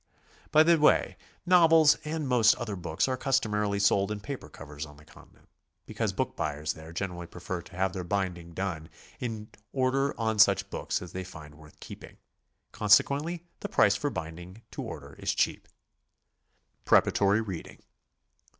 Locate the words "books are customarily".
2.75-3.77